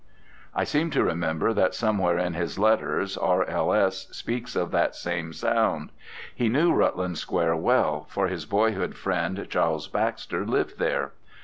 [0.55, 4.07] I seem to remember that somewhere in his letters R.L.S.
[4.11, 5.91] speaks of that same sound.
[6.33, 11.11] He knew Rutland Square well, for his boyhood friend Charles Baxter lived there.